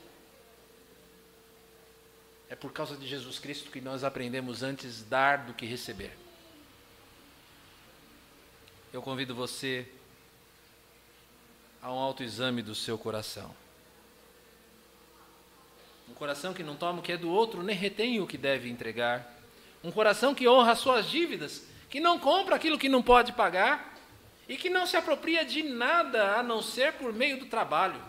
[2.49, 6.13] É por causa de Jesus Cristo que nós aprendemos antes dar do que receber
[8.93, 9.87] eu convido você
[11.83, 13.55] a um autoexame do seu coração.
[16.09, 18.71] Um coração que não toma o que é do outro, nem retém o que deve
[18.71, 19.35] entregar.
[19.85, 23.95] Um coração que honra as suas dívidas, que não compra aquilo que não pode pagar
[24.49, 28.01] e que não se apropria de nada a não ser por meio do trabalho.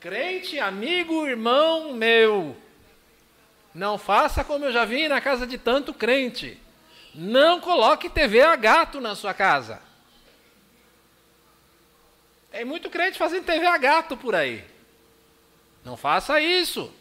[0.00, 2.56] Crente, amigo, irmão meu,
[3.74, 6.58] não faça como eu já vi na casa de tanto crente.
[7.14, 9.87] Não coloque TV a gato na sua casa.
[12.58, 14.64] Tem muito crente fazendo TV a gato por aí.
[15.84, 16.92] Não faça isso.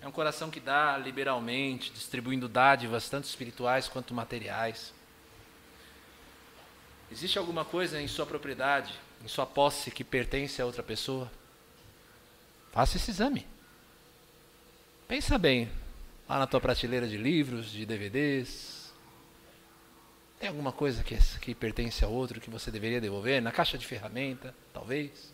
[0.00, 4.94] É um coração que dá liberalmente, distribuindo dádivas, tanto espirituais quanto materiais.
[7.10, 11.28] Existe alguma coisa em sua propriedade, em sua posse, que pertence a outra pessoa?
[12.70, 13.44] Faça esse exame.
[15.08, 15.68] Pensa bem,
[16.28, 18.75] lá na tua prateleira de livros, de DVDs,
[20.38, 23.40] tem alguma coisa que, que pertence a outro que você deveria devolver?
[23.40, 25.32] Na caixa de ferramenta, talvez?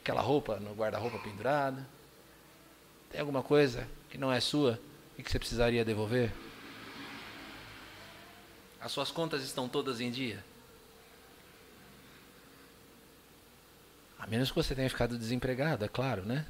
[0.00, 1.86] Aquela roupa no guarda-roupa pendurada?
[3.10, 4.78] Tem alguma coisa que não é sua
[5.16, 6.32] e que você precisaria devolver?
[8.80, 10.42] As suas contas estão todas em dia?
[14.18, 16.46] A menos que você tenha ficado desempregado, é claro, né?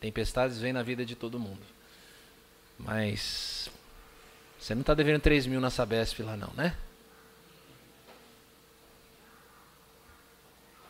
[0.00, 1.62] Tempestades vêm na vida de todo mundo.
[2.78, 3.70] Mas
[4.58, 6.74] você não está devendo 3 mil na Sabesp lá não, né?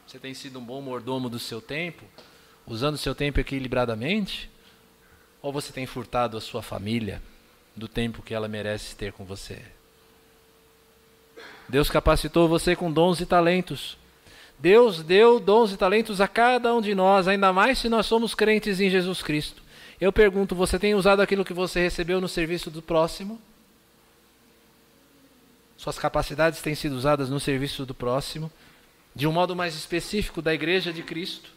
[0.06, 2.02] Você tem sido um bom mordomo do seu tempo,
[2.66, 4.50] usando o seu tempo equilibradamente?
[5.42, 7.22] Ou você tem furtado a sua família
[7.76, 9.60] do tempo que ela merece ter com você?
[11.68, 13.98] Deus capacitou você com dons e talentos.
[14.58, 18.34] Deus deu dons e talentos a cada um de nós, ainda mais se nós somos
[18.34, 19.62] crentes em Jesus Cristo.
[20.00, 23.38] Eu pergunto: você tem usado aquilo que você recebeu no serviço do próximo?
[25.78, 28.50] Suas capacidades têm sido usadas no serviço do próximo,
[29.14, 31.50] de um modo mais específico da Igreja de Cristo.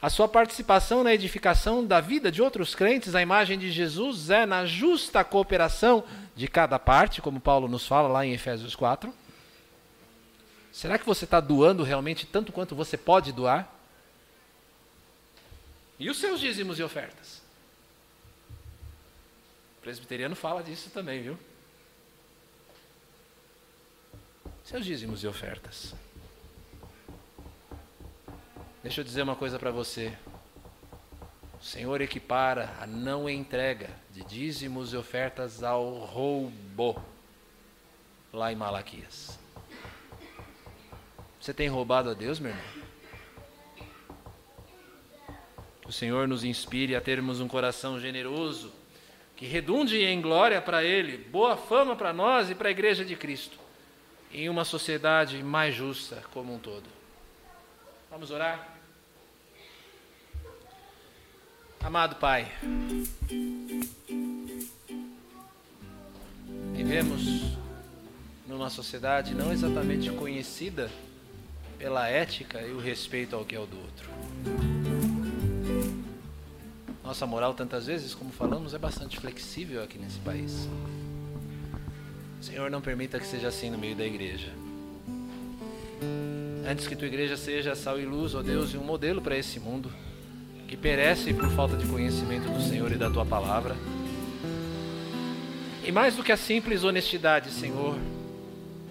[0.00, 4.46] A sua participação na edificação da vida de outros crentes, a imagem de Jesus, é
[4.46, 6.02] na justa cooperação
[6.34, 9.14] de cada parte, como Paulo nos fala lá em Efésios 4.
[10.72, 13.70] Será que você está doando realmente tanto quanto você pode doar?
[15.98, 17.42] E os seus dízimos e ofertas?
[19.78, 21.38] O presbiteriano fala disso também, viu?
[24.64, 25.94] Seus dízimos e ofertas.
[28.82, 30.16] Deixa eu dizer uma coisa para você.
[31.60, 37.00] O Senhor equipara a não entrega de dízimos e ofertas ao roubo,
[38.32, 39.38] lá em Malaquias.
[41.40, 42.82] Você tem roubado a Deus, meu irmão?
[45.84, 48.72] o Senhor nos inspire a termos um coração generoso,
[49.36, 53.14] que redunde em glória para Ele, boa fama para nós e para a Igreja de
[53.14, 53.61] Cristo
[54.32, 56.84] em uma sociedade mais justa como um todo.
[58.10, 58.68] Vamos orar?
[61.80, 62.50] Amado Pai,
[66.72, 67.56] vivemos
[68.46, 70.90] numa sociedade não exatamente conhecida
[71.78, 74.08] pela ética e o respeito ao que é o do outro.
[77.02, 80.68] Nossa moral, tantas vezes, como falamos, é bastante flexível aqui nesse país.
[82.42, 84.52] Senhor, não permita que seja assim no meio da igreja.
[86.68, 89.60] Antes que tua igreja seja sal e luz, ó Deus, e um modelo para esse
[89.60, 89.92] mundo
[90.66, 93.76] que perece por falta de conhecimento do Senhor e da tua palavra.
[95.84, 97.96] E mais do que a simples honestidade, Senhor,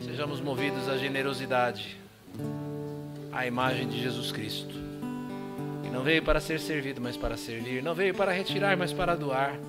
[0.02, 1.98] sejamos movidos à generosidade,
[3.34, 4.76] à imagem de Jesus Cristo.
[5.84, 9.16] Que não veio para ser servido, mas para servir, não veio para retirar, mas para
[9.16, 9.60] doar.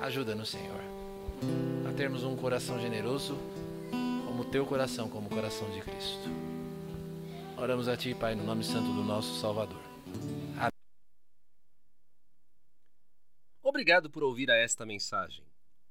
[0.00, 0.80] Ajuda-nos, Senhor,
[1.88, 3.36] a termos um coração generoso
[4.26, 6.28] como o teu coração, como o coração de Cristo.
[7.56, 9.80] Oramos a Ti, Pai, no nome santo do nosso Salvador.
[10.56, 10.70] Amém.
[13.62, 15.44] Obrigado por ouvir a esta mensagem.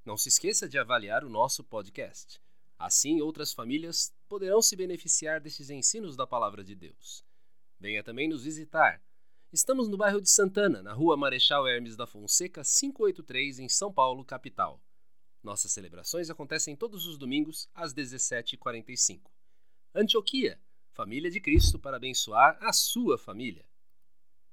[0.06, 2.42] Não se esqueça de avaliar o nosso podcast.
[2.78, 7.24] Assim, outras famílias poderão se beneficiar desses ensinos da Palavra de Deus.
[7.80, 9.02] Venha também nos visitar.
[9.54, 14.26] Estamos no bairro de Santana, na rua Marechal Hermes da Fonseca, 583, em São Paulo,
[14.26, 14.83] capital.
[15.44, 19.22] Nossas celebrações acontecem todos os domingos às 17h45.
[19.94, 20.58] Antioquia,
[20.94, 23.66] família de Cristo para abençoar a sua família.